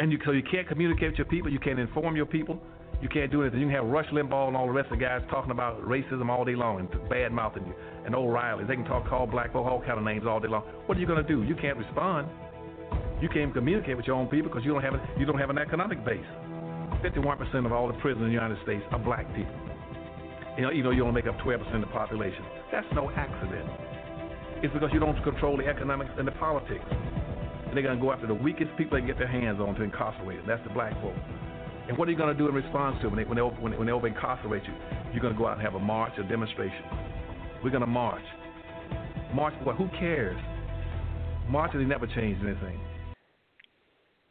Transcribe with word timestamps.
and 0.00 0.12
you 0.12 0.18
so 0.24 0.32
you 0.32 0.42
can't 0.42 0.68
communicate 0.68 1.10
with 1.10 1.18
your 1.18 1.26
people. 1.26 1.50
You 1.50 1.58
can't 1.58 1.78
inform 1.78 2.16
your 2.16 2.26
people. 2.26 2.60
You 3.02 3.08
can't 3.08 3.30
do 3.30 3.42
anything. 3.42 3.60
You 3.60 3.66
can 3.66 3.74
have 3.74 3.86
Rush 3.86 4.06
Limbaugh 4.08 4.48
and 4.48 4.56
all 4.56 4.66
the 4.66 4.72
rest 4.72 4.90
of 4.90 4.98
the 4.98 5.04
guys 5.04 5.20
talking 5.30 5.50
about 5.50 5.82
racism 5.82 6.30
all 6.30 6.44
day 6.44 6.54
long 6.54 6.80
and 6.80 6.88
bad 7.10 7.30
mouthing 7.30 7.66
you 7.66 7.74
and 8.06 8.14
O'Reilly. 8.14 8.64
They 8.64 8.74
can 8.74 8.84
talk, 8.84 9.06
call 9.08 9.26
black 9.26 9.52
folk 9.52 9.66
all 9.66 9.80
kind 9.80 9.98
of 9.98 10.04
names 10.04 10.24
all 10.26 10.40
day 10.40 10.48
long. 10.48 10.62
What 10.86 10.96
are 10.96 11.00
you 11.00 11.06
going 11.06 11.22
to 11.22 11.28
do? 11.28 11.42
You 11.42 11.54
can't 11.54 11.76
respond. 11.76 12.28
You 13.20 13.28
can't 13.28 13.52
communicate 13.52 13.96
with 13.96 14.06
your 14.06 14.16
own 14.16 14.28
people 14.28 14.48
because 14.48 14.64
you 14.64 14.72
don't 14.72 14.82
have 14.82 14.94
you 15.18 15.26
don't 15.26 15.38
have 15.38 15.50
an 15.50 15.58
economic 15.58 16.04
base. 16.04 16.24
51% 17.04 17.66
of 17.66 17.72
all 17.72 17.88
the 17.88 17.94
prisoners 17.94 18.24
in 18.24 18.28
the 18.28 18.34
United 18.34 18.58
States 18.62 18.82
are 18.90 18.98
black 18.98 19.26
people. 19.34 19.52
You 20.56 20.62
know, 20.62 20.72
even 20.72 20.84
though 20.84 20.90
you 20.90 21.02
only 21.04 21.20
make 21.20 21.28
up 21.28 21.38
12% 21.40 21.74
of 21.74 21.80
the 21.80 21.86
population. 21.88 22.42
That's 22.72 22.86
no 22.94 23.10
accident. 23.10 23.68
It's 24.62 24.72
because 24.72 24.88
you 24.92 25.00
don't 25.00 25.22
control 25.22 25.56
the 25.56 25.66
economics 25.66 26.10
and 26.16 26.26
the 26.26 26.32
politics. 26.32 26.84
And 27.66 27.76
they're 27.76 27.82
going 27.82 27.98
to 27.98 28.02
go 28.02 28.12
after 28.12 28.26
the 28.26 28.34
weakest 28.34 28.70
people 28.78 28.96
they 28.96 29.00
can 29.00 29.08
get 29.08 29.18
their 29.18 29.28
hands 29.28 29.60
on 29.60 29.74
to 29.74 29.82
incarcerate 29.82 30.38
them. 30.38 30.46
That's 30.46 30.62
the 30.64 30.72
black 30.72 30.92
folk. 31.00 31.14
And 31.88 31.96
what 31.96 32.08
are 32.08 32.10
you 32.10 32.16
going 32.16 32.36
to 32.36 32.38
do 32.38 32.48
in 32.48 32.54
response 32.54 32.96
to 33.02 33.08
when 33.08 33.16
they, 33.16 33.24
when 33.24 33.36
they, 33.36 33.42
when 33.42 33.72
they, 33.72 33.78
when 33.78 33.86
they 33.86 33.92
over 33.92 34.06
incarcerate 34.06 34.64
you? 34.64 34.74
You're 35.12 35.22
going 35.22 35.34
to 35.34 35.38
go 35.38 35.46
out 35.46 35.54
and 35.54 35.62
have 35.62 35.74
a 35.74 35.80
march, 35.80 36.12
a 36.18 36.24
demonstration. 36.24 36.84
We're 37.62 37.70
going 37.70 37.80
to 37.82 37.86
march. 37.86 38.24
March 39.34 39.54
for 39.58 39.64
what? 39.64 39.76
Who 39.76 39.88
cares? 39.98 40.36
Marching 41.48 41.86
never 41.88 42.06
changed 42.06 42.42
anything. 42.44 42.80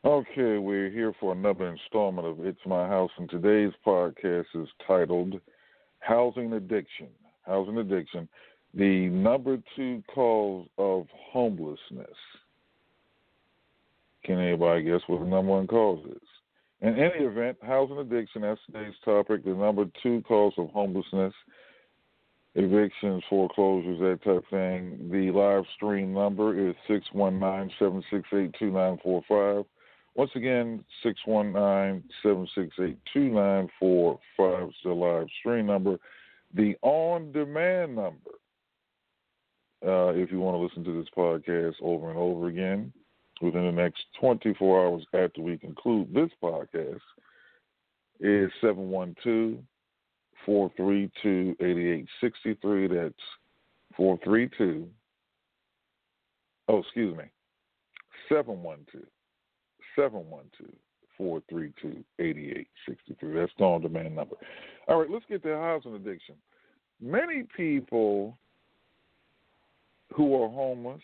Okay, 0.03 0.57
we're 0.57 0.89
here 0.89 1.13
for 1.19 1.31
another 1.31 1.67
installment 1.67 2.27
of 2.27 2.45
It's 2.45 2.59
My 2.65 2.87
House, 2.87 3.09
and 3.17 3.29
today's 3.29 3.73
podcast 3.85 4.45
is 4.53 4.67
titled 4.85 5.39
Housing 5.99 6.53
Addiction. 6.53 7.07
Housing 7.45 7.77
Addiction, 7.77 8.27
the 8.73 9.07
number 9.07 9.57
two 9.75 10.03
cause 10.13 10.67
of 10.77 11.07
homelessness. 11.31 12.07
Can 14.25 14.39
anybody 14.39 14.83
guess 14.83 15.01
what 15.05 15.19
the 15.19 15.25
number 15.25 15.51
one 15.51 15.67
cause 15.67 16.03
is? 16.07 16.27
In 16.81 16.95
any 16.95 17.25
event, 17.25 17.57
housing 17.61 17.99
addiction, 17.99 18.41
that's 18.41 18.59
today's 18.65 18.95
topic, 19.03 19.45
the 19.45 19.51
number 19.51 19.85
two 20.01 20.23
cause 20.27 20.53
of 20.57 20.69
homelessness, 20.71 21.33
evictions, 22.55 23.23
foreclosures, 23.29 23.99
that 23.99 24.23
type 24.23 24.37
of 24.37 24.43
thing. 24.49 25.09
The 25.11 25.31
live 25.31 25.63
stream 25.75 26.13
number 26.13 26.69
is 26.69 26.75
619 26.87 27.71
768 27.77 28.55
2945. 28.57 29.65
Once 30.15 30.31
again, 30.35 30.83
619 31.03 32.03
768 32.23 32.97
2945 33.13 34.69
is 34.69 34.75
the 34.83 34.91
live 34.91 35.27
stream 35.39 35.67
number. 35.67 35.97
The 36.55 36.75
on 36.81 37.31
demand 37.31 37.95
number, 37.95 38.31
uh, 39.85 40.13
if 40.15 40.31
you 40.31 40.39
want 40.39 40.55
to 40.55 40.63
listen 40.63 40.83
to 40.83 40.99
this 40.99 41.09
podcast 41.15 41.75
over 41.81 42.09
and 42.09 42.17
over 42.17 42.47
again 42.47 42.91
within 43.41 43.65
the 43.65 43.71
next 43.71 44.03
24 44.19 44.85
hours 44.85 45.03
after 45.13 45.41
we 45.41 45.57
conclude 45.57 46.13
this 46.13 46.29
podcast, 46.41 46.99
is 48.19 48.51
712 48.61 49.63
432 50.45 51.55
8863. 51.59 52.87
That's 52.87 53.13
432. 53.97 54.87
Oh, 56.67 56.79
excuse 56.79 57.15
me. 57.17 57.25
712 58.29 59.05
712 59.95 60.71
432 61.17 62.03
8863. 62.19 63.33
That's 63.33 63.51
the 63.57 63.63
on 63.63 63.81
demand 63.81 64.15
number. 64.15 64.35
All 64.87 64.99
right, 64.99 65.09
let's 65.09 65.25
get 65.29 65.43
to 65.43 65.55
housing 65.55 65.95
addiction. 65.95 66.35
Many 67.01 67.43
people 67.55 68.37
who 70.13 70.41
are 70.41 70.49
homeless, 70.49 71.01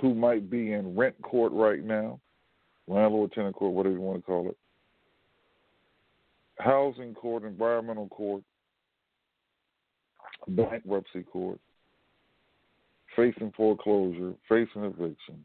who 0.00 0.14
might 0.14 0.50
be 0.50 0.72
in 0.72 0.96
rent 0.96 1.14
court 1.22 1.52
right 1.52 1.82
now, 1.84 2.20
landlord 2.86 3.32
tenant 3.32 3.54
court, 3.54 3.72
whatever 3.72 3.94
you 3.94 4.00
want 4.00 4.18
to 4.18 4.26
call 4.26 4.48
it, 4.48 4.56
housing 6.58 7.14
court, 7.14 7.44
environmental 7.44 8.08
court, 8.08 8.42
bankruptcy 10.48 11.22
court, 11.22 11.58
facing 13.16 13.52
foreclosure, 13.56 14.34
facing 14.48 14.84
eviction, 14.84 15.42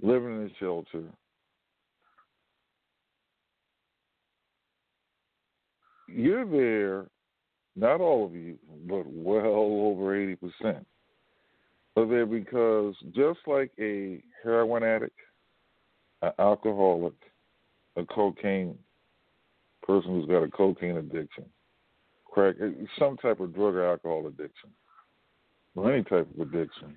living 0.00 0.42
in 0.42 0.46
a 0.46 0.58
shelter. 0.58 1.04
You're 6.08 6.44
there, 6.44 7.06
not 7.76 8.00
all 8.00 8.26
of 8.26 8.34
you, 8.34 8.58
but 8.86 9.04
well 9.06 9.44
over 9.44 10.14
80% 10.14 10.84
are 11.96 12.06
there 12.06 12.26
because 12.26 12.94
just 13.14 13.40
like 13.46 13.70
a 13.78 14.22
heroin 14.42 14.82
addict, 14.82 15.18
an 16.22 16.32
alcoholic, 16.38 17.14
a 17.96 18.04
cocaine 18.06 18.76
person 19.82 20.10
who's 20.12 20.26
got 20.26 20.42
a 20.42 20.48
cocaine 20.48 20.96
addiction, 20.96 21.44
crack, 22.24 22.56
eh, 22.62 22.70
some 22.98 23.16
type 23.18 23.40
of 23.40 23.54
drug 23.54 23.74
or 23.74 23.90
alcohol 23.90 24.26
addiction, 24.26 24.70
or 25.74 25.92
any 25.92 26.02
type 26.04 26.28
of 26.34 26.40
addiction, 26.40 26.96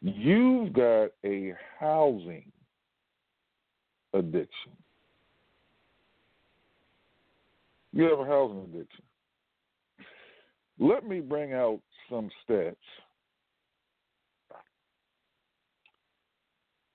you've 0.00 0.72
got 0.72 1.08
a 1.24 1.54
housing 1.78 2.50
addiction. 4.14 4.72
You 7.92 8.04
have 8.04 8.20
a 8.20 8.24
housing 8.24 8.60
addiction. 8.60 9.04
Let 10.78 11.06
me 11.06 11.20
bring 11.20 11.52
out 11.52 11.80
some 12.08 12.30
stats. 12.48 12.76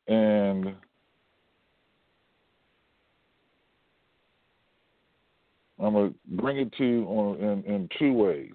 And 0.07 0.75
I'm 5.79 5.93
going 5.93 6.11
to 6.11 6.41
bring 6.41 6.57
it 6.57 6.73
to 6.77 6.85
you 6.85 7.05
on, 7.05 7.39
in, 7.39 7.63
in 7.63 7.89
two 7.99 8.13
ways. 8.13 8.53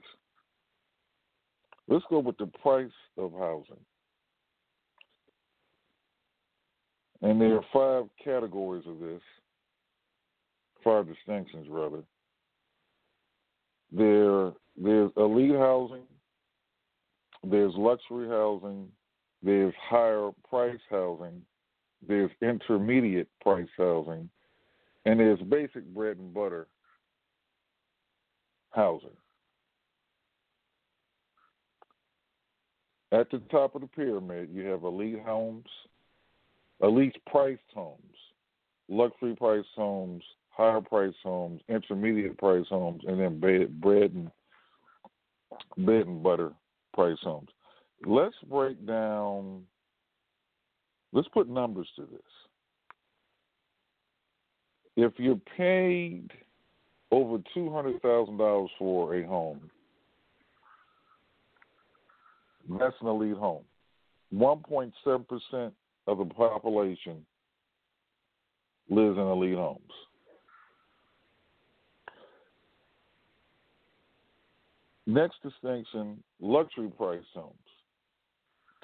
Let's 1.88 2.04
go 2.10 2.18
with 2.18 2.36
the 2.38 2.46
price 2.62 2.90
of 3.16 3.32
housing. 3.32 3.80
And 7.22 7.40
there 7.40 7.56
are 7.56 7.64
five 7.72 8.08
categories 8.22 8.84
of 8.86 9.00
this, 9.00 9.20
five 10.84 11.06
distinctions 11.06 11.66
rather. 11.68 12.02
There, 13.90 14.52
there's 14.76 15.10
elite 15.16 15.56
housing, 15.56 16.04
there's 17.42 17.72
luxury 17.74 18.28
housing, 18.28 18.88
there's 19.42 19.74
higher 19.80 20.30
price 20.48 20.80
housing, 20.90 21.42
there's 22.06 22.30
intermediate 22.42 23.28
price 23.40 23.68
housing, 23.76 24.28
and 25.04 25.20
there's 25.20 25.40
basic 25.40 25.84
bread 25.94 26.16
and 26.16 26.34
butter 26.34 26.66
housing. 28.70 29.10
At 33.10 33.30
the 33.30 33.38
top 33.50 33.74
of 33.74 33.80
the 33.80 33.86
pyramid, 33.86 34.50
you 34.52 34.66
have 34.66 34.84
elite 34.84 35.20
homes, 35.24 35.66
elite 36.82 37.16
priced 37.26 37.62
homes, 37.74 37.98
luxury 38.88 39.34
priced 39.34 39.68
homes, 39.74 40.22
higher 40.50 40.80
priced 40.80 41.16
homes, 41.22 41.62
intermediate 41.68 42.36
priced 42.36 42.68
homes, 42.68 43.02
and 43.06 43.18
then 43.18 43.40
bread 43.40 43.70
and 44.12 44.30
bread 45.78 46.06
and 46.06 46.22
butter 46.22 46.52
price 46.92 47.18
homes. 47.22 47.48
Let's 48.06 48.36
break 48.48 48.86
down. 48.86 49.62
Let's 51.12 51.28
put 51.28 51.48
numbers 51.48 51.88
to 51.96 52.02
this. 52.02 52.20
If 54.96 55.12
you're 55.16 55.40
paid 55.56 56.30
over 57.10 57.38
two 57.54 57.72
hundred 57.72 58.00
thousand 58.02 58.36
dollars 58.38 58.70
for 58.78 59.14
a 59.14 59.26
home, 59.26 59.70
that's 62.78 62.96
an 63.00 63.06
elite 63.08 63.36
home. 63.36 63.64
One 64.30 64.58
point 64.60 64.92
seven 65.04 65.24
percent 65.24 65.72
of 66.06 66.18
the 66.18 66.24
population 66.26 67.24
lives 68.90 69.16
in 69.16 69.22
elite 69.22 69.56
homes. 69.56 69.80
Next 75.06 75.36
distinction 75.42 76.22
luxury 76.40 76.90
price 76.96 77.22
homes. 77.34 77.54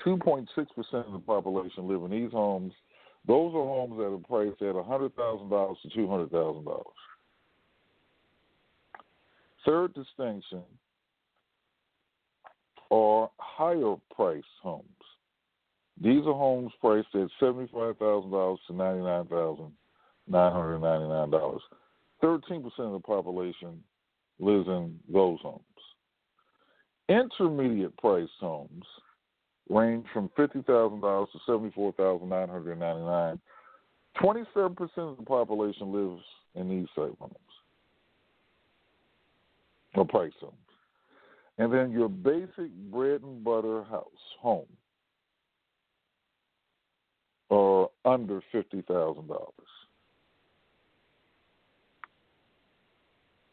2.6% 0.04 0.46
of 0.92 1.12
the 1.12 1.18
population 1.18 1.88
live 1.88 2.02
in 2.02 2.10
these 2.10 2.32
homes. 2.32 2.74
Those 3.26 3.54
are 3.54 3.64
homes 3.64 3.96
that 3.96 4.12
are 4.12 4.18
priced 4.18 4.60
at 4.62 4.74
$100,000 4.74 5.82
to 5.82 5.88
$200,000. 5.88 6.84
Third 9.64 9.94
distinction 9.94 10.62
are 12.90 13.30
higher 13.38 13.96
priced 14.14 14.44
homes. 14.62 14.84
These 16.00 16.26
are 16.26 16.34
homes 16.34 16.72
priced 16.80 17.14
at 17.14 17.28
$75,000 17.40 18.58
to 18.66 18.72
$99,999. 18.72 21.60
13% 22.22 22.78
of 22.78 22.92
the 22.92 23.00
population 23.00 23.82
lives 24.38 24.68
in 24.68 25.00
those 25.10 25.40
homes. 25.40 25.62
Intermediate 27.08 27.96
priced 27.96 28.38
homes 28.40 28.84
range 29.68 30.06
from 30.12 30.30
$50,000 30.38 31.32
to 31.32 31.38
74,999. 31.46 33.40
27% 34.22 34.98
of 34.98 35.16
the 35.16 35.24
population 35.24 35.92
lives 35.92 36.22
in 36.54 36.68
these 36.68 36.86
homes 36.96 37.34
or 39.94 40.04
price 40.04 40.32
homes. 40.40 40.54
And 41.58 41.72
then 41.72 41.90
your 41.92 42.08
basic 42.08 42.70
bread 42.90 43.22
and 43.22 43.44
butter 43.44 43.84
house 43.84 44.06
home 44.40 44.66
are 47.50 47.88
under 48.04 48.42
fifty 48.50 48.82
thousand 48.82 49.28
dollars. 49.28 49.52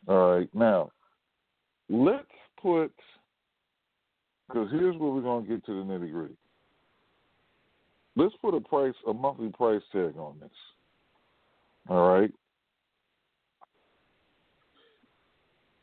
All 0.07 0.37
right, 0.37 0.49
now 0.55 0.91
let's 1.89 2.25
put 2.59 2.91
because 4.51 4.69
here's 4.71 4.95
where 4.98 5.12
we're 5.12 5.21
going 5.21 5.45
to 5.45 5.50
get 5.50 5.65
to 5.65 5.74
the 5.74 5.94
nitty 5.94 6.12
gritty. 6.12 6.36
Let's 8.15 8.36
put 8.42 8.53
a 8.53 8.59
price, 8.59 8.94
a 9.07 9.13
monthly 9.13 9.50
price 9.50 9.81
tag 9.92 10.18
on 10.18 10.36
this. 10.42 10.50
All 11.89 12.09
right. 12.09 12.31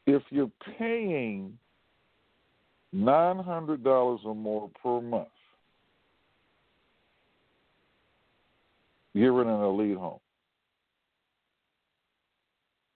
If 0.07 0.23
you're 0.31 0.51
paying 0.79 1.59
nine 2.93 3.39
hundred 3.39 3.85
dollars 3.85 4.21
or 4.25 4.35
more 4.35 4.71
per 4.83 5.01
month, 5.01 5.29
you're 9.13 9.43
in 9.43 9.49
an 9.49 9.61
elite 9.61 9.97
home. 9.97 10.21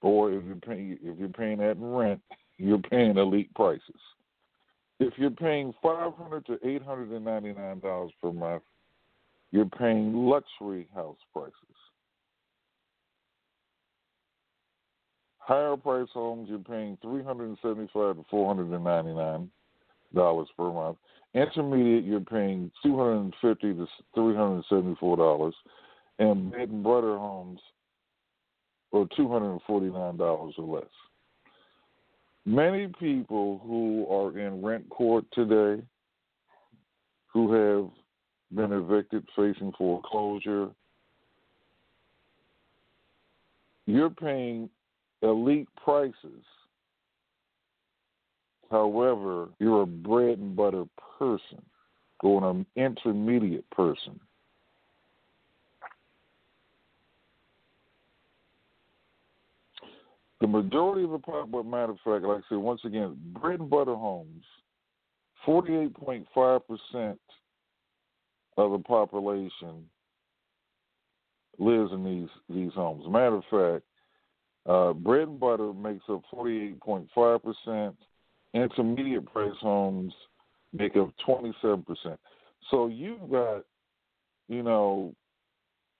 Or 0.00 0.32
if 0.32 0.44
you're 0.44 0.56
paying 0.56 0.98
if 1.02 1.18
you're 1.18 1.28
paying 1.28 1.58
that 1.58 1.76
rent, 1.78 2.20
you're 2.56 2.78
paying 2.78 3.16
elite 3.16 3.52
prices. 3.54 3.82
If 5.06 5.14
you're 5.16 5.30
paying 5.30 5.74
five 5.82 6.12
hundred 6.14 6.46
to 6.46 6.58
eight 6.64 6.82
hundred 6.82 7.10
and 7.10 7.24
ninety 7.24 7.52
nine 7.52 7.80
dollars 7.80 8.12
per 8.22 8.32
month, 8.32 8.62
you're 9.50 9.66
paying 9.66 10.14
luxury 10.14 10.86
house 10.94 11.16
prices. 11.32 11.52
Higher 15.38 15.76
price 15.76 16.08
homes, 16.14 16.48
you're 16.48 16.60
paying 16.60 16.96
three 17.02 17.22
hundred 17.22 17.48
and 17.48 17.58
seventy 17.62 17.90
five 17.92 18.16
to 18.16 18.24
four 18.30 18.46
hundred 18.46 18.72
and 18.72 18.84
ninety 18.84 19.12
nine 19.12 19.50
dollars 20.14 20.48
per 20.56 20.72
month. 20.72 20.98
Intermediate, 21.34 22.04
you're 22.04 22.20
paying 22.20 22.70
two 22.82 22.96
hundred 22.96 23.20
and 23.20 23.34
fifty 23.42 23.74
to 23.74 23.86
three 24.14 24.36
hundred 24.36 24.56
and 24.56 24.64
seventy 24.68 24.96
four 25.00 25.16
dollars, 25.16 25.54
and 26.18 26.52
bed 26.52 26.68
and 26.68 26.84
butter 26.84 27.18
homes 27.18 27.58
are 28.92 29.06
two 29.16 29.28
hundred 29.28 29.50
and 29.52 29.62
forty 29.66 29.90
nine 29.90 30.16
dollars 30.16 30.54
or 30.58 30.76
less. 30.76 30.84
Many 32.44 32.88
people 32.98 33.60
who 33.64 34.06
are 34.10 34.36
in 34.36 34.62
rent 34.62 34.88
court 34.90 35.24
today, 35.32 35.82
who 37.32 37.52
have 37.52 37.90
been 38.54 38.72
evicted 38.72 39.24
facing 39.36 39.72
foreclosure, 39.78 40.70
you're 43.86 44.10
paying 44.10 44.68
elite 45.22 45.68
prices. 45.82 46.44
However, 48.70 49.48
you're 49.58 49.82
a 49.82 49.86
bread 49.86 50.38
and 50.38 50.56
butter 50.56 50.84
person 51.18 51.62
or 52.22 52.50
an 52.50 52.66
intermediate 52.76 53.68
person. 53.70 54.18
The 60.42 60.48
majority 60.48 61.04
of 61.04 61.10
the 61.10 61.62
matter 61.62 61.92
of 61.92 61.98
fact, 62.04 62.24
like 62.24 62.38
I 62.38 62.48
said, 62.48 62.58
once 62.58 62.80
again, 62.84 63.16
bread 63.40 63.60
and 63.60 63.70
butter 63.70 63.94
homes, 63.94 64.42
48.5% 65.46 67.16
of 68.56 68.72
the 68.72 68.78
population 68.80 69.88
lives 71.60 71.92
in 71.92 72.04
these 72.04 72.28
these 72.50 72.72
homes. 72.74 73.04
Matter 73.08 73.36
of 73.36 73.44
fact, 73.52 73.84
uh, 74.66 74.92
bread 74.94 75.28
and 75.28 75.38
butter 75.38 75.72
makes 75.72 76.02
up 76.08 76.22
48.5%. 76.34 77.94
Intermediate 78.52 79.32
price 79.32 79.52
homes 79.60 80.12
make 80.72 80.96
up 80.96 81.12
27%. 81.24 81.84
So 82.68 82.88
you've 82.88 83.30
got, 83.30 83.62
you 84.48 84.64
know, 84.64 85.14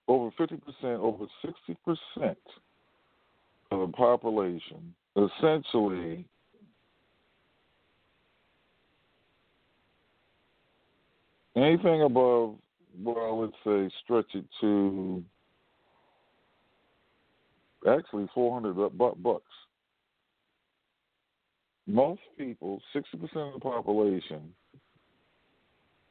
over 0.09 0.33
50%, 0.33 0.59
over 0.99 1.27
60% 1.45 2.37
of 3.73 3.91
the 3.91 3.97
population 3.97 4.95
essentially 5.17 6.25
anything 11.57 12.03
above 12.03 12.57
well 13.03 13.27
I 13.29 13.33
would 13.33 13.53
say 13.65 13.95
stretch 14.05 14.35
it 14.35 14.45
to 14.61 15.25
actually 17.89 18.29
400 18.35 18.91
bucks. 18.99 19.45
Most 21.87 22.21
people, 22.39 22.81
60% 22.95 23.05
of 23.23 23.55
the 23.55 23.61
population, 23.61 24.55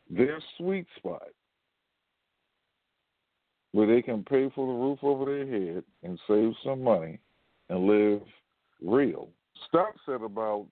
their 0.09 0.39
sweet 0.57 0.85
spot 0.97 1.29
where 3.71 3.87
they 3.87 4.01
can 4.01 4.21
pay 4.23 4.51
for 4.53 4.67
the 4.67 4.73
roof 4.73 4.99
over 5.01 5.25
their 5.25 5.47
head 5.47 5.83
and 6.03 6.19
save 6.27 6.51
some 6.65 6.83
money 6.83 7.19
and 7.71 7.87
live 7.87 8.21
real 8.83 9.29
stops 9.67 10.01
at 10.09 10.21
about 10.21 10.67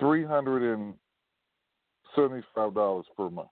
$375 0.00 0.94
per 3.16 3.30
month. 3.30 3.48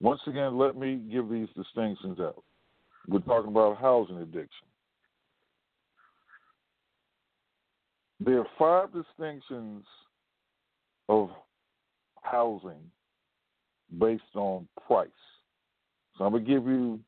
Once 0.00 0.20
again, 0.26 0.58
let 0.58 0.76
me 0.76 0.96
give 1.10 1.28
these 1.30 1.48
distinctions 1.56 2.18
out. 2.20 2.42
We're 3.06 3.20
talking 3.20 3.50
about 3.50 3.78
housing 3.78 4.18
addiction. 4.18 4.66
There 8.18 8.40
are 8.40 8.46
five 8.58 8.88
distinctions 8.92 9.84
of 11.08 11.30
housing 12.22 12.90
based 13.98 14.22
on 14.34 14.66
price. 14.86 15.08
So 16.16 16.24
I'm 16.24 16.32
going 16.32 16.44
to 16.44 16.50
give 16.50 16.66
you 16.66 17.00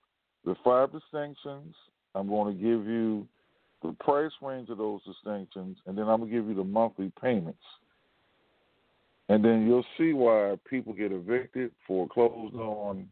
the 0.44 0.54
five 0.64 0.92
distinctions. 0.92 1.74
I'm 2.14 2.28
going 2.28 2.54
to 2.54 2.60
give 2.60 2.86
you 2.86 3.26
the 3.82 3.92
price 4.00 4.32
range 4.42 4.68
of 4.70 4.78
those 4.78 5.00
distinctions, 5.04 5.78
and 5.86 5.96
then 5.96 6.08
I'm 6.08 6.20
going 6.20 6.30
to 6.30 6.36
give 6.36 6.48
you 6.48 6.54
the 6.54 6.64
monthly 6.64 7.12
payments. 7.20 7.62
And 9.28 9.44
then 9.44 9.66
you'll 9.66 9.84
see 9.98 10.14
why 10.14 10.56
people 10.68 10.92
get 10.92 11.12
evicted, 11.12 11.70
foreclosed 11.86 12.54
on, 12.54 13.08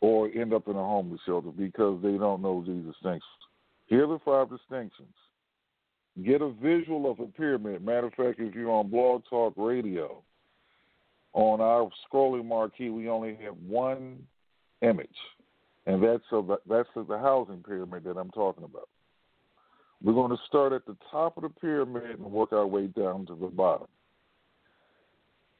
or 0.00 0.28
end 0.28 0.52
up 0.52 0.68
in 0.68 0.76
a 0.76 0.82
homeless 0.84 1.20
shelter 1.24 1.50
because 1.50 2.00
they 2.02 2.18
don't 2.18 2.42
know 2.42 2.62
these 2.66 2.84
distinctions. 2.84 3.22
Here 3.86 4.04
are 4.04 4.06
the 4.06 4.18
five 4.24 4.50
distinctions. 4.50 5.14
Get 6.24 6.42
a 6.42 6.50
visual 6.50 7.10
of 7.10 7.20
a 7.20 7.26
pyramid. 7.26 7.84
Matter 7.84 8.08
of 8.08 8.14
fact, 8.14 8.38
if 8.38 8.54
you're 8.54 8.70
on 8.70 8.90
Blog 8.90 9.22
Talk 9.30 9.54
Radio, 9.56 10.22
on 11.32 11.60
our 11.60 11.88
scrolling 12.06 12.44
marquee, 12.44 12.90
we 12.90 13.08
only 13.08 13.38
have 13.42 13.56
one 13.66 14.18
image, 14.82 15.08
and 15.86 16.02
that's 16.02 16.24
of 16.30 16.48
the, 16.48 16.56
that's 16.68 16.88
of 16.96 17.06
the 17.06 17.18
housing 17.18 17.62
pyramid 17.62 18.04
that 18.04 18.18
I'm 18.18 18.30
talking 18.30 18.64
about. 18.64 18.88
We're 20.02 20.14
going 20.14 20.30
to 20.30 20.42
start 20.48 20.72
at 20.72 20.84
the 20.84 20.96
top 21.10 21.36
of 21.36 21.44
the 21.44 21.48
pyramid 21.48 22.18
and 22.18 22.24
work 22.24 22.52
our 22.52 22.66
way 22.66 22.88
down 22.88 23.24
to 23.26 23.34
the 23.34 23.46
bottom. 23.46 23.86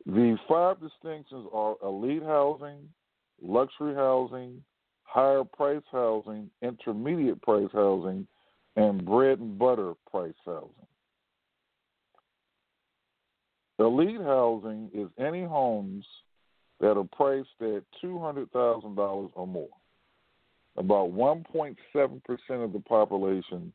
The 0.05 0.37
five 0.49 0.81
distinctions 0.81 1.47
are 1.53 1.77
elite 1.85 2.25
housing, 2.25 2.89
luxury 3.41 3.95
housing, 3.95 4.63
higher 5.05 5.45
price 5.45 5.83
housing, 5.93 6.51
intermediate 6.61 7.41
price 7.43 7.69
housing, 7.73 8.27
and 8.77 9.05
bread 9.05 9.39
and 9.39 9.59
butter 9.59 9.93
price 10.11 10.35
housing. 10.45 10.71
Elite 13.79 14.21
housing 14.21 14.91
is 14.95 15.09
any 15.19 15.45
homes 15.45 16.05
that 16.81 16.97
are 16.97 17.09
priced 17.13 17.49
at 17.61 17.83
$200,000 18.03 19.31
or 19.35 19.47
more. 19.47 19.69
About 20.77 21.13
1.7% 21.13 21.77
of 22.51 22.73
the 22.73 22.81
population 22.81 23.73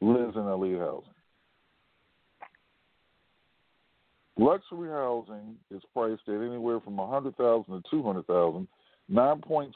lives 0.00 0.36
in 0.36 0.46
elite 0.46 0.78
housing. 0.78 1.10
Luxury 4.38 4.90
housing 4.90 5.56
is 5.70 5.82
priced 5.92 6.22
at 6.28 6.34
anywhere 6.34 6.80
from 6.80 6.96
100,000 6.96 7.72
to 7.72 7.82
200,000. 7.90 8.68
9.6% 9.10 9.72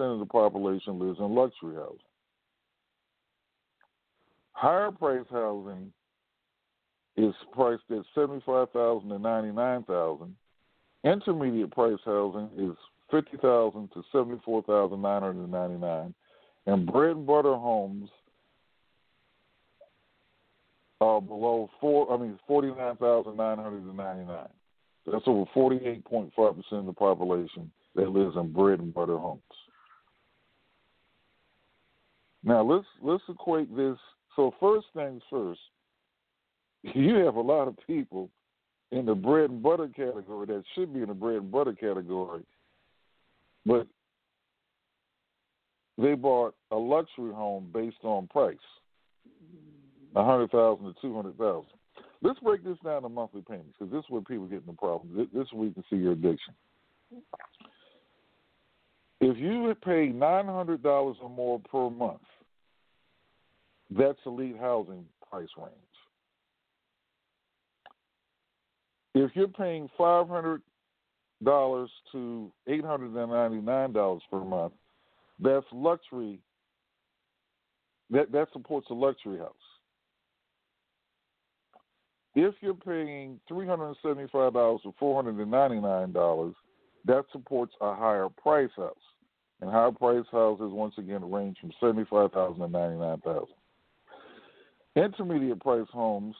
of 0.00 0.18
the 0.18 0.26
population 0.26 0.98
lives 0.98 1.18
in 1.18 1.34
luxury 1.34 1.74
housing. 1.74 1.98
Higher 4.52 4.90
priced 4.92 5.30
housing 5.30 5.92
is 7.16 7.34
priced 7.52 7.82
at 7.90 8.04
75,000 8.14 9.08
to 9.08 9.18
99,000. 9.18 10.36
Intermediate 11.04 11.70
price 11.70 11.98
housing 12.04 12.50
is 12.56 12.76
50,000 13.10 13.92
to 13.92 14.02
74,999 14.12 16.14
and 16.66 16.86
bread 16.86 17.16
and 17.16 17.26
butter 17.26 17.54
homes 17.54 18.08
are 21.00 21.20
below 21.20 21.68
four. 21.80 22.12
I 22.12 22.16
mean, 22.16 22.38
forty 22.46 22.68
nine 22.68 22.96
thousand 22.96 23.36
nine 23.36 23.58
hundred 23.58 23.84
ninety 23.94 24.24
nine. 24.24 24.48
That's 25.06 25.24
over 25.26 25.44
forty 25.52 25.84
eight 25.84 26.04
point 26.04 26.32
five 26.34 26.54
percent 26.54 26.80
of 26.80 26.86
the 26.86 26.92
population 26.92 27.70
that 27.94 28.08
lives 28.08 28.36
in 28.36 28.52
bread 28.52 28.80
and 28.80 28.94
butter 28.94 29.18
homes. 29.18 29.42
Now 32.42 32.62
let's 32.62 32.86
let's 33.02 33.24
equate 33.28 33.74
this. 33.76 33.98
So 34.36 34.54
first 34.58 34.86
things 34.94 35.22
first, 35.30 35.60
you 36.92 37.14
have 37.16 37.36
a 37.36 37.40
lot 37.40 37.68
of 37.68 37.76
people 37.86 38.30
in 38.92 39.06
the 39.06 39.14
bread 39.14 39.50
and 39.50 39.62
butter 39.62 39.88
category 39.88 40.46
that 40.46 40.62
should 40.74 40.92
be 40.92 41.00
in 41.00 41.08
the 41.08 41.14
bread 41.14 41.36
and 41.36 41.50
butter 41.50 41.72
category, 41.72 42.42
but 43.64 43.86
they 45.96 46.14
bought 46.14 46.54
a 46.70 46.76
luxury 46.76 47.32
home 47.32 47.70
based 47.72 48.02
on 48.02 48.26
price 48.26 48.56
a 50.16 50.24
hundred 50.24 50.50
thousand 50.50 50.86
to 50.86 50.94
two 51.00 51.14
hundred 51.14 51.36
thousand. 51.38 51.70
Let's 52.22 52.38
break 52.40 52.64
this 52.64 52.78
down 52.84 53.02
to 53.02 53.08
monthly 53.08 53.42
payments 53.42 53.74
because 53.78 53.92
this 53.92 54.00
is 54.00 54.10
where 54.10 54.22
people 54.22 54.46
get 54.46 54.60
in 54.60 54.66
the 54.66 54.72
problem. 54.72 55.28
This 55.32 55.42
is 55.46 55.52
where 55.52 55.66
you 55.68 55.74
can 55.74 55.84
see 55.90 55.96
your 55.96 56.12
addiction. 56.12 56.54
If 59.20 59.38
you 59.38 59.62
would 59.62 59.80
pay 59.80 60.08
nine 60.08 60.46
hundred 60.46 60.82
dollars 60.82 61.16
or 61.22 61.30
more 61.30 61.60
per 61.60 61.90
month, 61.90 62.20
that's 63.90 64.18
elite 64.26 64.56
housing 64.58 65.04
price 65.30 65.48
range. 65.56 65.70
If 69.14 69.30
you're 69.34 69.48
paying 69.48 69.88
five 69.96 70.28
hundred 70.28 70.62
dollars 71.42 71.90
to 72.12 72.50
eight 72.66 72.84
hundred 72.84 73.14
and 73.14 73.30
ninety 73.32 73.60
nine 73.60 73.92
dollars 73.92 74.22
per 74.30 74.44
month, 74.44 74.72
that's 75.40 75.66
luxury. 75.72 76.40
That 78.10 78.32
that 78.32 78.48
supports 78.52 78.88
a 78.90 78.94
luxury 78.94 79.38
house. 79.38 79.52
If 82.36 82.54
you're 82.60 82.74
paying 82.74 83.38
$375 83.48 84.82
to 84.82 84.94
$499, 85.00 86.54
that 87.06 87.24
supports 87.30 87.72
a 87.80 87.94
higher 87.94 88.28
price 88.28 88.70
house. 88.76 88.96
And 89.60 89.70
higher 89.70 89.92
price 89.92 90.24
houses, 90.32 90.72
once 90.72 90.94
again, 90.98 91.30
range 91.30 91.58
from 91.60 91.70
75,000 91.80 92.60
to 92.60 92.68
99,000. 92.68 93.46
Intermediate 94.96 95.60
price 95.60 95.86
homes 95.92 96.34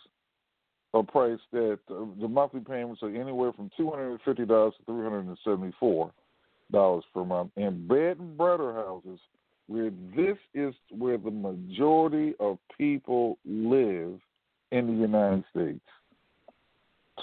are 0.94 1.02
price 1.02 1.40
that 1.52 1.78
uh, 1.90 2.06
the 2.20 2.28
monthly 2.28 2.60
payments 2.60 3.02
are 3.02 3.14
anywhere 3.14 3.52
from 3.52 3.70
$250 3.78 4.18
to 4.26 4.72
$374 4.88 7.02
per 7.12 7.24
month. 7.24 7.50
And 7.56 7.86
bed 7.86 8.18
and 8.18 8.38
butter 8.38 8.72
houses, 8.72 9.20
where 9.66 9.90
this 10.16 10.38
is 10.54 10.74
where 10.90 11.18
the 11.18 11.30
majority 11.30 12.32
of 12.40 12.56
people 12.78 13.36
live– 13.44 14.18
in 14.74 14.88
the 14.88 14.92
United 14.92 15.44
States. 15.50 15.80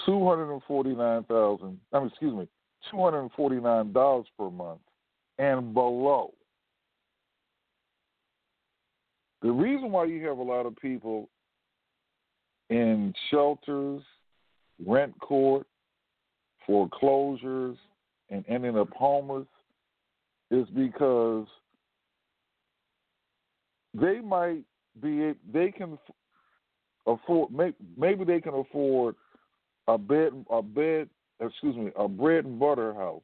Two 0.05 0.25
hundred 0.25 0.51
and 0.51 0.61
forty 0.67 0.95
nine 0.95 1.23
thousand 1.23 1.77
I 1.91 1.99
mean 1.99 2.07
excuse 2.07 2.33
me, 2.33 2.47
two 2.89 3.03
hundred 3.03 3.21
and 3.21 3.31
forty 3.33 3.57
nine 3.57 3.91
dollars 3.91 4.25
per 4.37 4.49
month 4.49 4.79
and 5.37 5.73
below. 5.73 6.33
The 9.41 9.51
reason 9.51 9.91
why 9.91 10.05
you 10.05 10.25
have 10.27 10.37
a 10.37 10.43
lot 10.43 10.65
of 10.65 10.75
people 10.77 11.29
in 12.71 13.13
shelters, 13.29 14.01
rent 14.83 15.13
court, 15.19 15.67
foreclosures, 16.65 17.77
and 18.29 18.45
ending 18.47 18.77
up 18.77 18.89
homeless 18.93 19.47
is 20.49 20.65
because 20.73 21.45
they 23.93 24.21
might 24.21 24.63
be 25.01 25.33
they 25.53 25.69
can 25.69 25.99
afford 27.05 27.51
maybe 27.97 28.23
they 28.23 28.39
can 28.39 28.53
afford 28.53 29.15
a 29.87 29.97
bed 29.97 30.31
a 30.49 30.61
bed 30.61 31.09
excuse 31.41 31.75
me 31.75 31.91
a 31.97 32.07
bread 32.07 32.45
and 32.45 32.59
butter 32.59 32.93
house. 32.93 33.21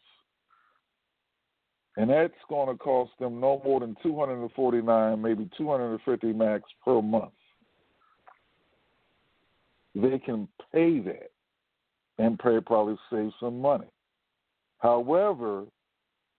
And 1.95 2.11
that's 2.11 2.33
going 2.47 2.67
to 2.67 2.77
cost 2.77 3.11
them 3.19 3.39
no 3.39 3.61
more 3.63 3.79
than 3.79 3.95
249 4.03 5.21
maybe 5.21 5.49
250 5.57 6.33
max 6.33 6.63
per 6.83 7.01
month 7.01 7.31
they 10.01 10.19
can 10.19 10.47
pay 10.73 10.99
that 10.99 11.31
and 12.17 12.39
probably 12.39 12.97
save 13.11 13.31
some 13.39 13.59
money 13.59 13.87
however 14.79 15.65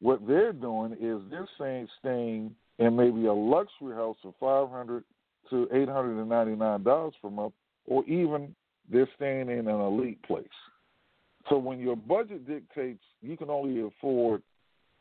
what 0.00 0.26
they're 0.26 0.52
doing 0.52 0.92
is 0.92 1.20
they're 1.30 1.48
saying 1.58 1.88
staying 1.98 2.54
in 2.78 2.96
maybe 2.96 3.26
a 3.26 3.32
luxury 3.32 3.94
house 3.94 4.16
for 4.22 4.34
500 4.38 5.04
to 5.50 5.68
$899 5.74 7.12
per 7.20 7.30
month, 7.30 7.54
or 7.86 8.04
even 8.04 8.54
they're 8.90 9.08
staying 9.16 9.48
in 9.48 9.66
an 9.66 9.80
elite 9.80 10.22
place. 10.22 10.46
So 11.48 11.58
when 11.58 11.80
your 11.80 11.96
budget 11.96 12.46
dictates 12.46 13.02
you 13.22 13.36
can 13.36 13.50
only 13.50 13.80
afford 13.80 14.42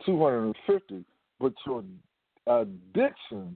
250, 0.05 1.03
but 1.39 1.53
your 1.65 1.83
addiction 2.47 3.55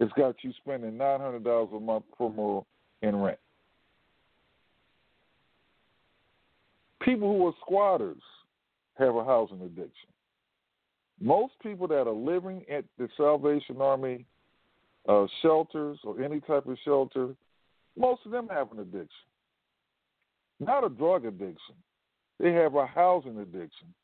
has 0.00 0.10
got 0.16 0.34
you 0.42 0.52
spending 0.58 0.92
$900 0.92 1.76
a 1.76 1.80
month 1.80 2.04
per 2.16 2.28
more 2.28 2.66
in 3.02 3.16
rent. 3.16 3.38
People 7.08 7.34
who 7.34 7.46
are 7.46 7.54
squatters 7.62 8.20
have 8.98 9.14
a 9.14 9.24
housing 9.24 9.62
addiction. 9.62 10.10
Most 11.18 11.54
people 11.62 11.88
that 11.88 12.06
are 12.06 12.12
living 12.12 12.66
at 12.70 12.84
the 12.98 13.08
Salvation 13.16 13.80
Army 13.80 14.26
uh, 15.08 15.24
shelters 15.40 15.98
or 16.04 16.20
any 16.20 16.40
type 16.40 16.66
of 16.66 16.76
shelter, 16.84 17.34
most 17.96 18.20
of 18.26 18.30
them 18.30 18.46
have 18.48 18.70
an 18.72 18.80
addiction. 18.80 19.08
Not 20.60 20.84
a 20.84 20.90
drug 20.90 21.24
addiction. 21.24 21.76
They 22.38 22.52
have 22.52 22.74
a 22.74 22.84
housing 22.84 23.38
addiction 23.38 23.94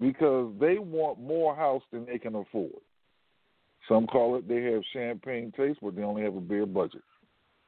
because 0.00 0.52
they 0.60 0.78
want 0.78 1.18
more 1.18 1.56
house 1.56 1.82
than 1.90 2.06
they 2.06 2.18
can 2.18 2.36
afford. 2.36 2.80
Some 3.88 4.06
call 4.06 4.36
it 4.36 4.46
they 4.46 4.62
have 4.62 4.82
champagne 4.92 5.52
taste, 5.56 5.80
but 5.82 5.96
they 5.96 6.02
only 6.02 6.22
have 6.22 6.36
a 6.36 6.40
beer 6.40 6.66
budget. 6.66 7.02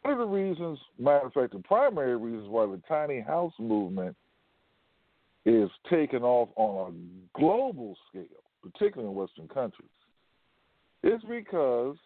One 0.03 0.13
of 0.13 0.21
the 0.21 0.27
reasons, 0.27 0.79
matter 0.97 1.27
of 1.27 1.33
fact, 1.33 1.55
the 1.55 1.59
primary 1.59 2.17
reasons 2.17 2.49
why 2.49 2.67
the 2.67 2.81
tiny 2.87 3.21
house 3.21 3.53
movement 3.59 4.15
is 5.47 5.71
taking 5.89 6.23
off 6.23 6.49
on 6.57 6.93
a 6.93 7.39
global 7.39 7.97
scale, 8.11 8.25
particularly 8.63 9.11
in 9.11 9.17
Western 9.17 9.47
countries, 9.47 9.89
is 11.05 11.21
because 11.29 11.97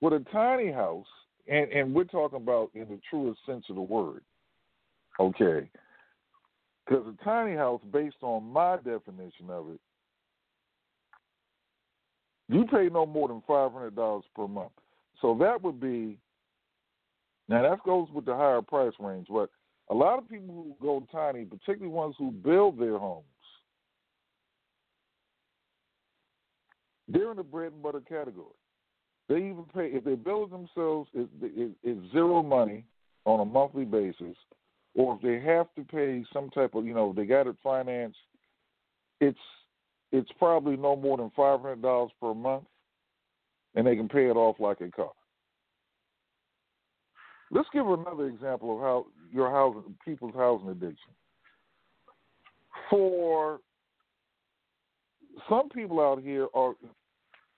with 0.00 0.12
a 0.12 0.24
tiny 0.32 0.70
house, 0.70 1.06
and, 1.48 1.70
and 1.72 1.92
we're 1.92 2.04
talking 2.04 2.40
about 2.40 2.70
in 2.74 2.88
the 2.88 3.00
truest 3.10 3.40
sense 3.44 3.64
of 3.68 3.74
the 3.74 3.82
word, 3.82 4.22
okay, 5.18 5.68
because 6.86 7.04
a 7.06 7.24
tiny 7.24 7.56
house, 7.56 7.80
based 7.92 8.16
on 8.22 8.44
my 8.44 8.76
definition 8.76 9.50
of 9.50 9.70
it, 9.70 9.80
you 12.48 12.64
pay 12.66 12.88
no 12.92 13.04
more 13.04 13.26
than 13.26 13.42
five 13.48 13.72
hundred 13.72 13.96
dollars 13.96 14.24
per 14.36 14.46
month. 14.46 14.70
So 15.20 15.36
that 15.40 15.60
would 15.62 15.80
be 15.80 16.18
now 17.48 17.62
that 17.62 17.82
goes 17.84 18.06
with 18.14 18.26
the 18.26 18.34
higher 18.36 18.62
price 18.62 18.92
range, 19.00 19.26
but 19.28 19.50
a 19.90 19.94
lot 19.94 20.18
of 20.18 20.28
people 20.28 20.54
who 20.54 20.76
go 20.84 21.06
tiny, 21.12 21.44
particularly 21.44 21.92
ones 21.92 22.14
who 22.18 22.30
build 22.30 22.78
their 22.78 22.98
homes, 22.98 23.24
they're 27.08 27.30
in 27.30 27.36
the 27.36 27.42
bread 27.42 27.72
and 27.72 27.82
butter 27.82 28.00
category. 28.00 28.46
They 29.28 29.36
even 29.36 29.64
pay 29.74 29.86
if 29.86 30.04
they 30.04 30.14
build 30.14 30.50
themselves, 30.50 31.08
it's 31.12 31.30
it, 31.42 31.70
it, 31.82 31.98
zero 32.12 32.42
money 32.42 32.84
on 33.24 33.40
a 33.40 33.44
monthly 33.44 33.84
basis, 33.84 34.36
or 34.94 35.16
if 35.16 35.22
they 35.22 35.44
have 35.44 35.66
to 35.76 35.82
pay 35.82 36.24
some 36.32 36.48
type 36.50 36.74
of, 36.74 36.84
you 36.84 36.94
know, 36.94 37.12
they 37.12 37.26
got 37.26 37.46
it 37.46 37.56
financed, 37.62 38.18
it's 39.20 39.38
it's 40.12 40.30
probably 40.38 40.76
no 40.76 40.94
more 40.96 41.16
than 41.16 41.30
five 41.36 41.60
hundred 41.60 41.82
dollars 41.82 42.12
per 42.20 42.34
month, 42.34 42.64
and 43.74 43.86
they 43.86 43.96
can 43.96 44.08
pay 44.08 44.26
it 44.26 44.36
off 44.36 44.56
like 44.60 44.80
a 44.80 44.90
car. 44.90 45.10
Let's 47.50 47.68
give 47.72 47.86
another 47.86 48.26
example 48.26 48.76
of 48.76 48.82
how 48.82 49.06
your 49.32 49.50
housing, 49.50 49.94
people's 50.04 50.34
housing 50.34 50.68
addiction. 50.68 51.12
For 52.90 53.60
some 55.48 55.68
people 55.68 56.00
out 56.00 56.22
here, 56.22 56.48
are 56.54 56.74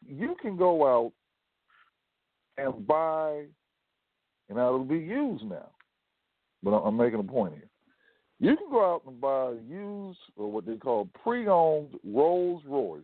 you 0.06 0.36
can 0.40 0.56
go 0.56 0.86
out 0.86 1.12
and 2.56 2.86
buy, 2.86 3.44
and 4.48 4.58
it'll 4.58 4.84
be 4.84 4.98
used 4.98 5.44
now. 5.44 5.70
But 6.62 6.72
I'm 6.72 6.96
making 6.96 7.20
a 7.20 7.24
point 7.24 7.54
here. 7.54 7.68
You 8.40 8.56
can 8.56 8.70
go 8.70 8.94
out 8.94 9.02
and 9.06 9.20
buy 9.20 9.52
used 9.68 10.18
or 10.36 10.50
what 10.50 10.66
they 10.66 10.76
call 10.76 11.08
pre-owned 11.22 11.94
Rolls 12.04 12.62
Royce. 12.66 13.02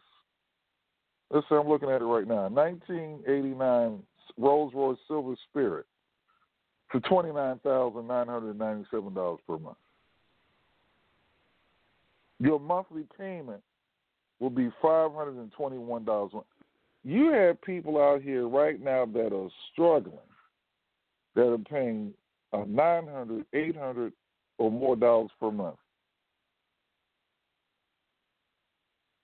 Let's 1.30 1.46
say 1.48 1.56
I'm 1.56 1.68
looking 1.68 1.90
at 1.90 2.02
it 2.02 2.04
right 2.04 2.26
now, 2.26 2.48
1989 2.48 4.02
Rolls 4.38 4.72
Royce 4.74 4.98
Silver 5.08 5.34
Spirit 5.48 5.86
for 6.94 7.00
twenty 7.08 7.32
nine 7.32 7.58
thousand 7.64 8.06
nine 8.06 8.28
hundred 8.28 8.56
ninety 8.56 8.84
seven 8.88 9.12
dollars 9.12 9.40
per 9.48 9.58
month. 9.58 9.76
Your 12.38 12.60
monthly 12.60 13.04
payment 13.18 13.60
will 14.38 14.50
be 14.50 14.70
five 14.80 15.12
hundred 15.12 15.34
and 15.38 15.50
twenty 15.52 15.76
one 15.76 16.04
dollars. 16.04 16.30
You 17.02 17.32
have 17.32 17.60
people 17.62 18.00
out 18.00 18.22
here 18.22 18.46
right 18.46 18.80
now 18.80 19.06
that 19.06 19.34
are 19.34 19.48
struggling, 19.72 20.18
that 21.34 21.50
are 21.50 21.58
paying 21.58 22.14
uh, 22.52 22.64
900 22.68 23.44
800 23.52 24.12
or 24.58 24.70
more 24.70 24.94
dollars 24.94 25.30
per 25.40 25.50
month. 25.50 25.76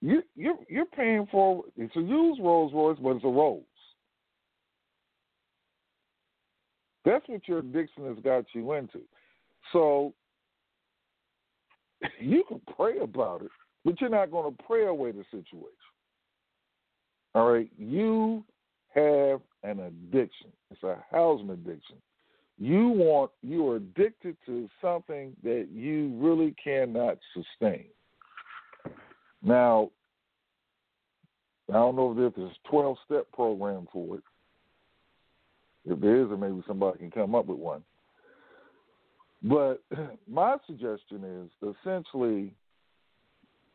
You 0.03 0.23
you're 0.35 0.57
you're 0.69 0.87
paying 0.87 1.29
for 1.31 1.63
it's 1.77 1.95
a 1.95 2.01
used 2.01 2.41
Rolls 2.41 2.73
Royce, 2.75 2.99
but 3.01 3.11
it's 3.11 3.25
a 3.25 3.29
Rolls. 3.29 3.63
That's 7.05 7.27
what 7.29 7.47
your 7.49 7.61
addiction 7.61 8.07
has 8.07 8.23
got 8.23 8.45
you 8.55 8.73
into. 8.73 9.01
So 9.73 10.13
you 12.21 12.45
can 12.49 12.61
pray 12.77 12.99
about 12.99 13.43
it, 13.43 13.51
but 13.85 14.01
you're 14.01 14.11
not 14.11 14.31
going 14.31 14.55
to 14.55 14.63
pray 14.65 14.87
away 14.87 15.13
the 15.13 15.25
situation. 15.31 15.69
All 17.35 17.53
right, 17.53 17.71
you 17.79 18.45
have 18.95 19.41
an 19.63 19.81
addiction. 19.81 20.49
It's 20.71 20.83
a 20.83 20.97
housing 21.11 21.51
addiction. 21.51 21.97
You 22.59 22.89
want 22.89 23.31
you 23.43 23.69
are 23.71 23.77
addicted 23.77 24.37
to 24.47 24.69
something 24.83 25.35
that 25.43 25.69
you 25.73 26.13
really 26.19 26.55
cannot 26.63 27.19
sustain. 27.33 27.87
Now, 29.43 29.91
I 31.71 31.75
don't 31.75 31.97
know 31.97 32.11
if 32.13 32.35
there's 32.35 32.51
a 32.51 32.69
12 32.69 32.97
step 33.07 33.27
program 33.33 33.87
for 33.93 34.17
it. 34.17 34.25
If 35.87 36.01
there 36.01 36.23
is, 36.23 36.29
then 36.29 36.41
maybe 36.41 36.63
somebody 36.67 36.99
can 36.99 37.11
come 37.11 37.35
up 37.35 37.47
with 37.47 37.59
one. 37.59 37.83
But 39.43 39.83
my 40.31 40.57
suggestion 40.67 41.51
is 41.63 41.75
essentially, 41.83 42.53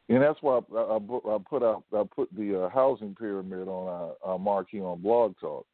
and 0.09 0.21
that's 0.21 0.39
why 0.41 0.59
I, 0.75 0.79
I, 0.79 0.97
I 0.97 1.37
put 1.49 1.63
out 1.63 1.83
I 1.93 2.03
put 2.15 2.29
the 2.35 2.65
uh, 2.65 2.69
housing 2.69 3.15
pyramid 3.15 3.67
on 3.67 3.87
our, 3.87 4.33
our 4.33 4.39
marquee 4.39 4.81
on 4.81 5.01
Blog 5.01 5.35
Talk 5.39 5.65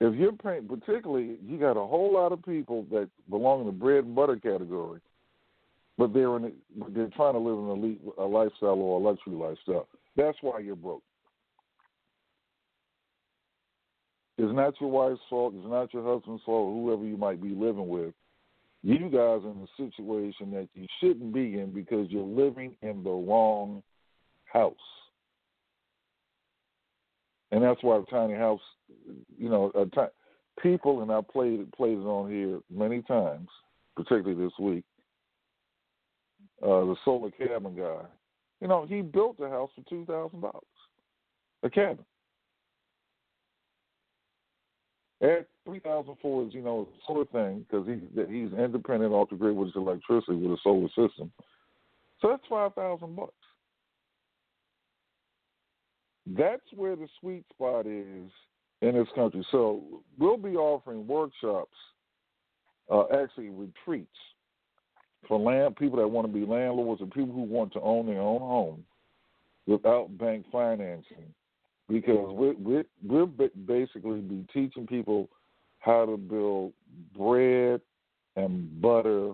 if 0.00 0.14
you're 0.14 0.32
paying, 0.32 0.66
particularly, 0.66 1.36
you 1.46 1.58
got 1.58 1.76
a 1.76 1.86
whole 1.86 2.12
lot 2.12 2.32
of 2.32 2.42
people 2.42 2.86
that 2.90 3.08
belong 3.28 3.60
in 3.60 3.66
the 3.66 3.72
bread 3.72 4.04
and 4.04 4.14
butter 4.14 4.36
category, 4.36 5.00
but 5.98 6.14
they're 6.14 6.36
in, 6.36 6.52
they're 6.94 7.10
trying 7.14 7.34
to 7.34 7.38
live 7.38 7.58
an 7.58 7.68
elite 7.68 8.00
a 8.18 8.24
lifestyle 8.24 8.80
or 8.80 8.98
a 8.98 9.02
luxury 9.02 9.34
lifestyle. 9.34 9.86
That's 10.16 10.38
why 10.40 10.60
you're 10.60 10.74
broke. 10.74 11.02
It's 14.42 14.54
not 14.54 14.80
your 14.80 14.90
wife's 14.90 15.20
fault. 15.28 15.54
It's 15.56 15.68
not 15.68 15.92
your 15.92 16.02
husband's 16.02 16.42
fault. 16.44 16.74
Whoever 16.74 17.04
you 17.04 17.16
might 17.16 17.42
be 17.42 17.50
living 17.50 17.88
with, 17.88 18.14
you 18.82 18.98
guys 19.10 19.42
are 19.44 19.50
in 19.50 19.66
a 19.66 19.76
situation 19.76 20.50
that 20.52 20.68
you 20.74 20.86
shouldn't 21.00 21.32
be 21.34 21.58
in 21.58 21.72
because 21.72 22.10
you're 22.10 22.22
living 22.22 22.76
in 22.82 23.02
the 23.02 23.10
wrong 23.10 23.82
house 24.44 24.74
and 27.52 27.62
that's 27.62 27.82
why 27.82 27.98
the 27.98 28.06
tiny 28.06 28.34
house, 28.34 28.60
you 29.36 29.48
know, 29.48 29.72
a 29.74 29.84
t- 29.86 30.12
people, 30.62 31.02
and 31.02 31.10
I 31.10 31.20
played 31.20 31.70
played 31.72 31.98
it 31.98 32.02
on 32.02 32.30
here 32.30 32.60
many 32.70 33.02
times, 33.02 33.48
particularly 33.96 34.42
this 34.42 34.52
week. 34.58 34.84
Uh, 36.62 36.84
the 36.84 36.96
solar 37.04 37.30
cabin 37.30 37.74
guy, 37.74 38.02
you 38.60 38.68
know, 38.68 38.86
he 38.86 39.00
built 39.00 39.38
the 39.38 39.48
house 39.48 39.70
for 39.74 39.82
two 39.88 40.04
thousand 40.04 40.40
dollars, 40.40 40.62
a 41.62 41.70
cabin. 41.70 42.04
At 45.22 45.48
three 45.64 45.80
thousand 45.80 46.16
four 46.22 46.46
is 46.46 46.54
you 46.54 46.62
know 46.62 46.88
a 46.90 47.06
solar 47.06 47.26
thing 47.26 47.66
because 47.68 47.86
he 47.86 48.00
he's 48.22 48.52
independent 48.52 49.12
off 49.12 49.28
the 49.28 49.36
grid 49.36 49.54
with 49.54 49.68
his 49.68 49.76
electricity 49.76 50.36
with 50.36 50.52
a 50.52 50.62
solar 50.62 50.88
system, 50.88 51.30
so 52.20 52.28
that's 52.28 52.42
five 52.48 52.74
thousand 52.74 53.14
bucks. 53.16 53.34
That's 56.26 56.62
where 56.74 56.96
the 56.96 57.08
sweet 57.20 57.44
spot 57.50 57.86
is 57.86 58.30
in 58.80 58.94
this 58.94 59.08
country. 59.14 59.46
So 59.50 59.82
we'll 60.18 60.36
be 60.36 60.56
offering 60.56 61.06
workshops, 61.06 61.76
uh, 62.90 63.04
actually 63.14 63.50
retreats 63.50 64.08
for 65.28 65.38
land 65.38 65.76
people 65.76 65.98
that 65.98 66.08
want 66.08 66.26
to 66.26 66.32
be 66.32 66.46
landlords 66.46 67.02
and 67.02 67.10
people 67.10 67.34
who 67.34 67.42
want 67.42 67.72
to 67.74 67.80
own 67.80 68.06
their 68.06 68.20
own 68.20 68.40
home 68.40 68.84
without 69.66 70.16
bank 70.16 70.46
financing. 70.50 71.34
Because 71.90 72.32
we're, 72.32 72.54
we're, 72.54 72.84
we're 73.04 73.26
basically 73.66 74.20
be 74.20 74.46
teaching 74.52 74.86
people 74.86 75.28
how 75.80 76.06
to 76.06 76.16
build 76.16 76.72
bread 77.16 77.80
and 78.36 78.80
butter 78.80 79.32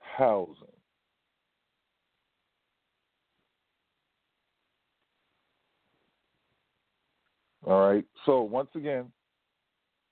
housing. 0.00 0.54
All 7.66 7.88
right. 7.88 8.04
So 8.26 8.42
once 8.42 8.68
again, 8.74 9.10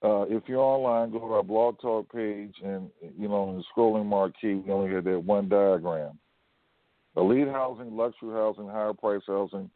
uh, 0.03 0.23
if 0.29 0.45
you're 0.47 0.61
online, 0.61 1.11
go 1.11 1.19
to 1.19 1.35
our 1.35 1.43
blog 1.43 1.81
talk 1.81 2.13
page, 2.13 2.55
and 2.65 2.89
you 3.19 3.29
know, 3.29 3.51
in 3.51 3.57
the 3.57 3.65
scrolling 3.77 4.07
marquee, 4.07 4.55
we 4.55 4.73
only 4.73 4.95
have 4.95 5.05
that 5.05 5.19
one 5.19 5.49
diagram. 5.49 6.19
Elite 7.17 7.49
housing, 7.49 7.97
luxury 7.97 8.33
housing, 8.33 8.69
higher 8.69 8.93
price 8.93 9.23
housing. 9.27 9.69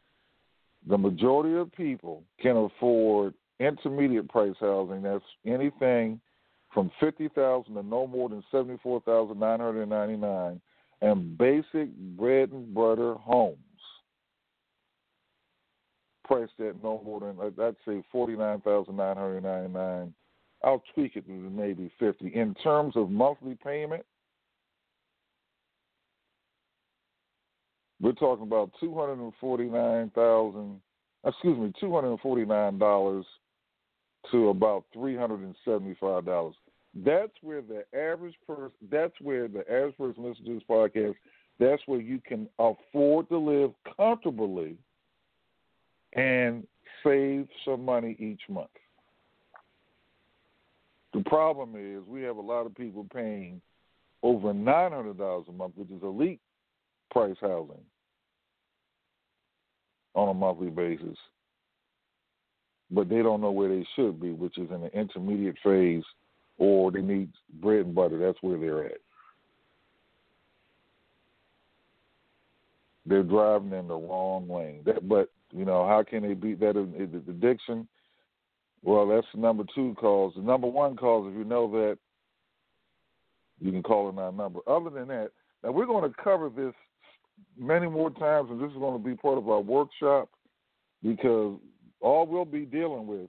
The 0.88 0.99
majority 0.99 1.57
of 1.57 1.73
people 1.73 2.25
can 2.40 2.57
afford 2.57 3.35
intermediate 3.61 4.29
price 4.29 4.55
housing. 4.61 5.03
That's 5.03 5.25
anything 5.47 6.21
from 6.75 6.90
fifty 6.99 7.29
thousand 7.29 7.75
to 7.75 7.83
no 7.83 8.07
more 8.07 8.29
than 8.29 8.42
seventy 8.51 8.79
four 8.83 9.01
thousand 9.03 9.38
nine 9.38 9.61
hundred 9.61 9.87
ninety 9.88 10.16
nine, 10.16 10.61
and 11.01 11.37
basic 11.38 11.95
bread 12.16 12.51
and 12.51 12.75
butter 12.75 13.14
homes 13.14 13.59
priced 16.25 16.59
at 16.61 16.83
no 16.83 17.01
more 17.05 17.21
than 17.21 17.37
uh, 17.40 17.68
I'd 17.68 17.77
say 17.87 18.03
forty 18.11 18.37
nine 18.37 18.61
thousand 18.61 18.97
nine 18.97 19.16
hundred 19.16 19.42
ninety 19.42 19.73
nine. 19.73 20.14
I'll 20.64 20.83
tweak 20.95 21.16
it 21.16 21.27
to 21.27 21.33
maybe 21.33 21.92
fifty. 21.99 22.29
In 22.35 22.55
terms 22.62 22.97
of 22.97 23.11
monthly 23.11 23.57
payment, 23.62 24.05
we're 28.03 28.12
talking 28.12 28.43
about 28.43 28.73
two 28.81 28.95
hundred 28.95 29.23
and 29.23 29.33
forty 29.41 29.65
nine 29.65 30.11
thousand. 30.11 30.81
Excuse 31.25 31.57
me, 31.57 31.73
two 31.81 31.95
hundred 31.95 32.11
and 32.11 32.21
forty 32.21 32.45
nine 32.45 32.77
dollars 32.79 33.25
to 34.33 34.49
about 34.49 34.85
three 34.93 35.17
hundred 35.17 35.41
and 35.41 35.55
seventy 35.65 35.97
five 36.01 36.27
dollars. 36.27 36.57
That's 36.95 37.33
where 37.41 37.62
the 37.62 37.85
average 37.97 38.35
person. 38.47 38.73
That's 38.91 39.15
where 39.21 39.47
the 39.47 39.61
average 39.71 39.97
person 39.97 40.25
listens 40.25 40.47
to 40.47 40.55
this 40.55 40.62
podcast. 40.69 41.15
That's 41.61 41.83
where 41.87 42.01
you 42.01 42.21
can 42.27 42.49
afford 42.59 43.29
to 43.29 43.38
live 43.38 43.71
comfortably 43.97 44.77
and 46.15 46.67
save 47.05 47.47
some 47.65 47.85
money 47.85 48.17
each 48.19 48.41
month. 48.49 48.69
The 51.15 51.23
problem 51.23 51.75
is 51.77 52.03
we 52.09 52.23
have 52.23 52.37
a 52.37 52.43
lot 52.43 52.67
of 52.67 52.75
people 52.75 53.07
paying 53.15 53.61
over 54.25 54.53
nine 54.53 54.91
hundred 54.91 55.19
dollars 55.19 55.47
a 55.49 55.53
month, 55.53 55.75
which 55.77 55.91
is 55.91 56.03
elite 56.03 56.41
price 57.12 57.37
housing 57.41 57.85
on 60.14 60.29
a 60.29 60.35
monthly 60.35 60.70
basis. 60.70 61.16
But 62.90 63.09
they 63.09 63.22
don't 63.22 63.40
know 63.40 63.51
where 63.51 63.68
they 63.68 63.87
should 63.96 64.20
be, 64.20 64.31
which 64.33 64.59
is 64.59 64.70
in 64.70 64.83
the 64.83 64.98
intermediate 64.98 65.57
phase, 65.64 66.05
or 66.59 66.90
they 66.90 67.01
need 67.01 67.31
bread 67.61 67.87
and 67.87 67.94
butter. 67.94 68.18
That's 68.18 68.38
where 68.42 68.59
they're 68.59 68.85
at. 68.85 68.98
They're 73.07 73.22
driving 73.22 73.72
in 73.72 73.88
the 73.88 73.96
wrong 73.96 74.48
lane. 74.48 74.83
That, 74.85 75.09
but 75.09 75.31
you 75.51 75.64
know, 75.64 75.87
how 75.87 76.05
can 76.09 76.22
they 76.22 76.35
beat 76.35 76.61
that 76.61 76.77
addiction? 76.77 77.88
Well, 78.85 79.09
that's 79.09 79.27
the 79.35 79.40
number 79.40 79.64
two 79.75 79.94
cause. 79.98 80.33
The 80.37 80.42
number 80.42 80.66
one 80.66 80.96
cause, 80.96 81.31
if 81.31 81.38
you 81.38 81.44
know 81.44 81.70
that, 81.72 81.98
you 83.61 83.70
can 83.70 83.83
call 83.83 84.09
in 84.09 84.18
our 84.18 84.33
number. 84.33 84.61
Other 84.66 84.90
than 84.90 85.09
that, 85.09 85.31
now 85.62 85.70
we're 85.70 85.87
going 85.87 86.09
to 86.09 86.22
cover 86.22 86.48
this 86.48 86.75
many 87.59 87.88
more 87.88 88.11
times, 88.11 88.51
and 88.51 88.61
this 88.61 88.71
is 88.71 88.79
going 88.79 89.01
to 89.01 89.09
be 89.09 89.14
part 89.14 89.38
of 89.38 89.49
our 89.49 89.61
workshop 89.61 90.29
because 91.03 91.59
all 92.01 92.27
we'll 92.27 92.45
be 92.45 92.64
dealing 92.64 93.07
with 93.07 93.29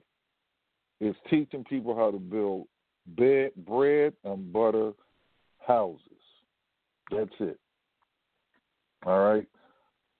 is 1.00 1.14
teaching 1.28 1.64
people 1.64 1.94
how 1.94 2.10
to 2.10 2.18
build 2.18 2.66
bed, 3.06 3.52
bread 3.66 4.12
and 4.24 4.52
butter 4.52 4.92
houses. 5.66 6.00
That's 7.10 7.30
it. 7.40 7.58
All 9.04 9.20
right. 9.20 9.46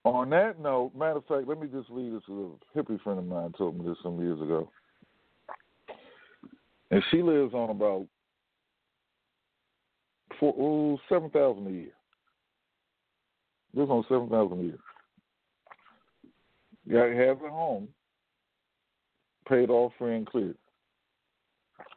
On 0.05 0.29
that 0.31 0.61
note, 0.61 0.93
matter 0.95 1.17
of 1.19 1.27
fact, 1.27 1.49
let 1.49 1.59
me 1.59 1.67
just 1.67 1.89
leave 1.91 2.13
this. 2.13 2.23
A 2.29 2.79
hippie 2.79 3.01
friend 3.01 3.19
of 3.19 3.27
mine 3.27 3.55
told 3.57 3.79
me 3.79 3.89
this 3.89 3.97
some 4.03 4.21
years 4.21 4.41
ago, 4.41 4.71
and 6.91 7.03
she 7.11 7.23
lives 7.23 7.55
on 7.55 7.71
about 7.71 8.07
four 10.39 10.99
seven 11.09 11.31
thousand 11.31 11.67
a 11.69 11.71
year. 11.71 11.93
Lives 13.75 13.91
on 13.91 14.05
seven 14.09 14.29
thousand 14.29 14.61
a 14.61 14.63
year. 14.63 14.79
Got 16.91 17.17
has 17.17 17.37
a 17.45 17.51
home, 17.51 17.89
paid 19.49 19.71
off 19.71 19.93
free 19.99 20.17
and 20.17 20.27
clear. 20.27 20.55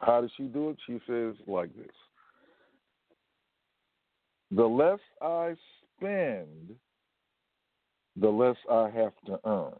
How 0.00 0.20
does 0.20 0.30
she 0.36 0.44
do 0.44 0.70
it? 0.70 0.78
She 0.86 0.98
says 1.06 1.34
like 1.46 1.74
this: 1.76 1.86
The 4.50 4.66
less 4.66 5.00
I 5.20 5.54
spend 5.96 6.74
the 8.20 8.28
less 8.28 8.56
I 8.70 8.90
have 8.90 9.12
to 9.26 9.38
earn. 9.44 9.74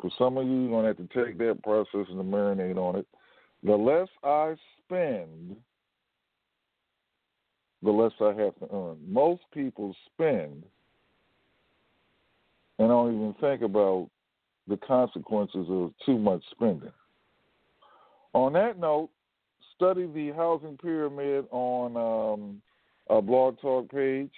For 0.00 0.10
some 0.18 0.36
of 0.38 0.46
you, 0.46 0.68
you're 0.68 0.82
to 0.82 0.88
have 0.88 0.96
to 0.96 1.24
take 1.24 1.38
that 1.38 1.62
process 1.62 2.06
and 2.10 2.32
marinate 2.32 2.76
on 2.76 2.96
it. 2.96 3.06
The 3.62 3.74
less 3.74 4.08
I 4.22 4.54
spend, 4.82 5.56
the 7.82 7.90
less 7.90 8.12
I 8.20 8.32
have 8.34 8.54
to 8.60 8.68
earn. 8.72 8.98
Most 9.06 9.42
people 9.52 9.94
spend 10.12 10.64
and 12.78 12.88
don't 12.88 13.14
even 13.14 13.34
think 13.40 13.62
about 13.62 14.08
the 14.66 14.76
consequences 14.78 15.66
of 15.68 15.92
too 16.04 16.18
much 16.18 16.42
spending. 16.50 16.92
On 18.32 18.52
that 18.54 18.78
note, 18.78 19.10
study 19.76 20.06
the 20.06 20.32
housing 20.32 20.76
pyramid 20.78 21.46
on 21.50 22.60
um, 23.08 23.22
blog 23.22 23.60
talk 23.60 23.90
page. 23.90 24.32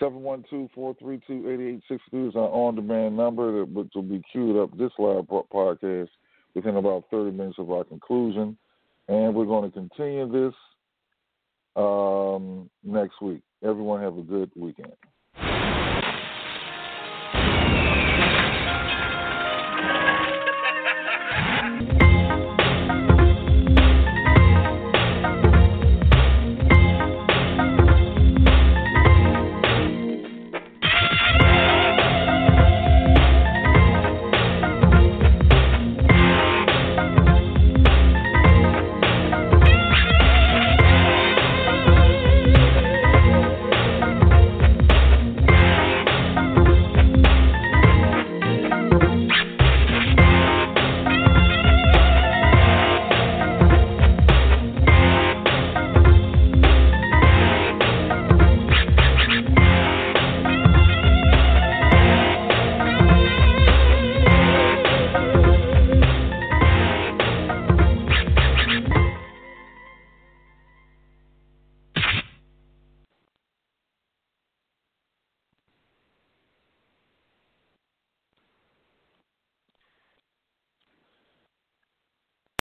712-432-8863 0.00 1.80
is 2.28 2.34
our 2.34 2.48
on-demand 2.48 3.16
number, 3.16 3.64
which 3.64 3.88
will 3.94 4.02
be 4.02 4.22
queued 4.32 4.56
up 4.56 4.76
this 4.76 4.90
live 4.98 5.24
podcast 5.24 6.08
within 6.54 6.76
about 6.76 7.04
30 7.10 7.30
minutes 7.36 7.58
of 7.58 7.70
our 7.70 7.84
conclusion. 7.84 8.56
And 9.08 9.34
we're 9.34 9.44
going 9.46 9.70
to 9.70 9.78
continue 9.78 10.30
this 10.30 10.54
um, 11.76 12.68
next 12.82 13.20
week. 13.20 13.42
Everyone 13.62 14.00
have 14.02 14.18
a 14.18 14.22
good 14.22 14.50
weekend. 14.56 14.92